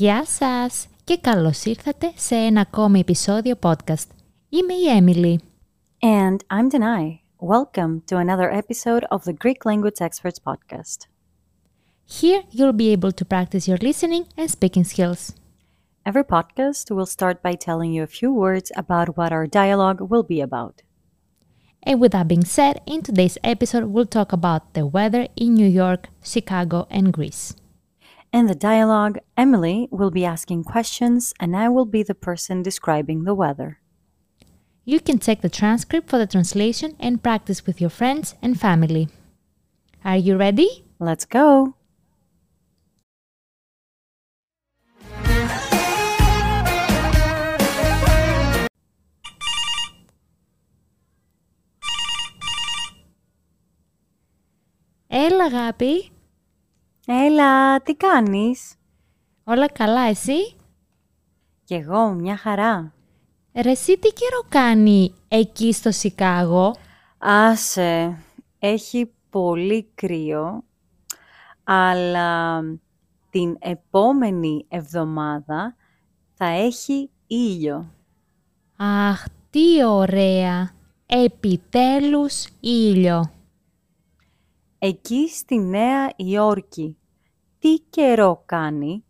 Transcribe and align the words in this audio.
Γεια 0.00 0.24
σας 0.24 0.86
και 1.04 1.18
καλώς 1.18 1.64
ήρθατε 1.64 2.12
σε 2.16 2.34
ένα 2.34 2.60
ακόμη 2.60 2.98
επεισόδιο 2.98 3.54
podcast. 3.62 4.06
Είμαι 4.48 4.72
η 4.72 4.86
Emily. 4.98 5.36
And 6.00 6.36
I'm 6.36 6.70
Denai. 6.70 7.18
Welcome 7.38 8.02
to 8.10 8.16
another 8.16 8.50
episode 8.50 9.04
of 9.10 9.24
the 9.24 9.32
Greek 9.32 9.64
Language 9.64 10.00
Experts 10.00 10.38
podcast. 10.38 11.08
Here 12.20 12.42
you'll 12.50 12.72
be 12.72 12.92
able 12.92 13.12
to 13.12 13.24
practice 13.24 13.66
your 13.68 13.78
listening 13.78 14.24
and 14.36 14.50
speaking 14.50 14.84
skills. 14.84 15.22
Every 16.08 16.24
podcast 16.24 16.90
will 16.94 17.10
start 17.16 17.42
by 17.42 17.54
telling 17.54 17.92
you 17.92 18.02
a 18.04 18.14
few 18.18 18.32
words 18.32 18.70
about 18.76 19.16
what 19.16 19.32
our 19.32 19.46
dialogue 19.46 20.00
will 20.10 20.22
be 20.22 20.40
about. 20.40 20.82
And 21.82 22.00
with 22.00 22.12
that 22.12 22.28
being 22.28 22.44
said, 22.44 22.80
in 22.86 23.02
today's 23.02 23.38
episode 23.42 23.84
we'll 23.84 24.06
talk 24.06 24.32
about 24.32 24.74
the 24.74 24.86
weather 24.86 25.28
in 25.36 25.54
New 25.54 25.68
York, 25.82 26.08
Chicago, 26.22 26.86
and 26.90 27.12
Greece. 27.12 27.54
In 28.32 28.46
the 28.46 28.54
dialogue, 28.54 29.18
Emily 29.36 29.88
will 29.90 30.10
be 30.10 30.24
asking 30.24 30.64
questions 30.64 31.32
and 31.40 31.56
I 31.56 31.68
will 31.68 31.86
be 31.86 32.02
the 32.02 32.14
person 32.14 32.62
describing 32.62 33.24
the 33.24 33.34
weather. 33.34 33.80
You 34.84 35.00
can 35.00 35.18
check 35.18 35.40
the 35.40 35.48
transcript 35.48 36.08
for 36.08 36.18
the 36.18 36.26
translation 36.26 36.96
and 37.00 37.22
practice 37.22 37.66
with 37.66 37.80
your 37.80 37.90
friends 37.90 38.34
and 38.42 38.60
family. 38.60 39.08
Are 40.04 40.16
you 40.16 40.36
ready? 40.36 40.84
Let's 41.00 41.24
go! 41.24 41.74
Έλα 55.08 55.44
αγάπη, 55.44 56.10
Έλα, 57.05 57.81
τι 57.81 57.95
κάνεις; 57.95 58.75
όλα 59.43 59.67
καλά 59.71 60.01
εσύ; 60.01 60.55
Κι 61.63 61.73
εγώ, 61.73 62.09
μια 62.09 62.37
χαρά. 62.37 62.93
Ρε 63.53 63.71
εσύ 63.71 63.97
τι 63.97 64.13
καιρό 64.13 64.43
κάνει 64.49 65.13
εκεί 65.27 65.73
στο 65.73 65.91
Σικάγο; 65.91 66.75
Άσε, 67.17 68.17
έχει 68.59 69.11
πολύ 69.29 69.91
κρύο, 69.95 70.63
αλλά 71.63 72.61
την 73.29 73.57
επόμενη 73.59 74.65
εβδομάδα 74.69 75.75
θα 76.33 76.45
έχει 76.45 77.09
ήλιο. 77.27 77.91
Αχ, 78.75 79.25
τι 79.49 79.83
ωραία! 79.85 80.71
Επιτέλους 81.05 82.47
ήλιο. 82.59 83.31
Εκεί 84.83 85.29
στη 85.29 85.57
Νέα 85.59 86.13
Υόρκη, 86.15 86.97
τι 87.59 87.77
καιρό 87.89 88.43
κάνει; 88.45 89.03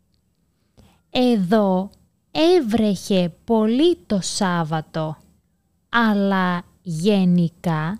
Εδώ 1.09 1.89
έβρεχε 2.31 3.33
πολύ 3.43 3.97
το 4.05 4.19
Σάββατο, 4.21 5.17
αλλά 5.89 6.63
γενικά 6.81 7.99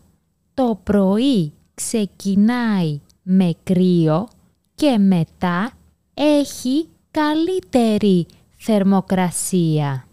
το 0.54 0.80
πρωί 0.84 1.54
ξεκινάει 1.74 3.02
με 3.22 3.56
κρύο 3.64 4.28
και 4.76 4.98
μετά 4.98 5.72
έχει 6.14 6.90
καλύτερη 7.12 8.26
θερμοκρασία. 8.58 10.08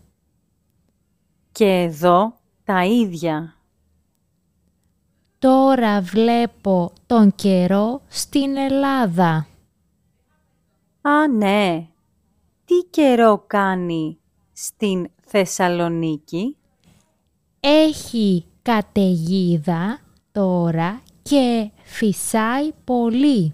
Και 1.53 1.67
εδώ 1.67 2.35
τα 2.65 2.85
ίδια. 2.85 3.58
Τώρα 5.41 6.01
βλέπω 6.01 6.93
τον 7.07 7.35
καιρό 7.35 8.01
στην 8.09 8.57
Ελλάδα. 8.57 9.47
Α, 11.01 11.29
ναι. 11.29 11.89
Τι 12.65 12.75
καιρό 12.91 13.45
κάνει 13.47 14.19
στην 14.53 15.11
Θεσσαλονίκη; 15.25 16.57
Έχει 17.61 18.45
καταιγίδα 18.63 20.01
τώρα 20.33 21.03
και 21.23 21.71
φυσάει 21.83 22.73
πολύ. 22.85 23.53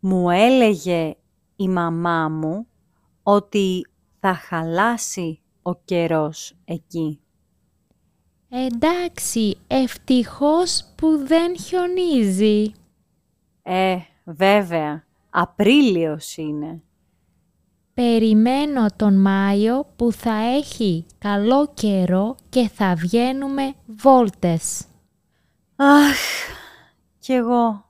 Μου 0.00 0.30
έλεγε 0.30 1.14
η 1.56 1.68
μαμά 1.68 2.28
μου 2.28 2.66
ότι 3.22 3.86
θα 4.20 4.34
χαλάσει 4.34 5.40
ο 5.62 5.74
καιρός 5.74 6.54
εκεί. 6.64 7.20
Εντάξει, 8.50 9.56
ευτυχώς 9.66 10.84
που 10.96 11.26
δεν 11.26 11.58
χιονίζει. 11.58 12.72
Ε, 13.62 13.96
βέβαια, 14.24 15.04
Απρίλιος 15.30 16.36
είναι. 16.36 16.82
Περιμένω 17.94 18.86
τον 18.96 19.20
Μάιο 19.20 19.86
που 19.96 20.12
θα 20.12 20.34
έχει 20.34 21.06
καλό 21.18 21.70
καιρό 21.74 22.36
και 22.48 22.68
θα 22.68 22.94
βγαίνουμε 22.94 23.74
βόλτες. 23.86 24.84
Αχ, 25.76 26.18
κι 27.18 27.32
εγώ. 27.32 27.84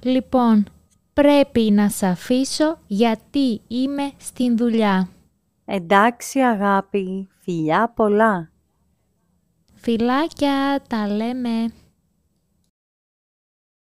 Λοιπόν, 0.00 0.64
πρέπει 1.12 1.60
να 1.60 1.88
σ' 1.88 2.02
αφήσω 2.02 2.78
γιατί 2.86 3.60
είμαι 3.68 4.12
στην 4.16 4.56
δουλειά. 4.56 5.08
Εντάξει 5.64 6.40
αγάπη, 6.40 7.28
φιλιά 7.42 7.92
πολλά. 7.96 8.51
Φιλάκια, 9.84 10.82
τα 10.88 11.08
λέμε. 11.08 11.72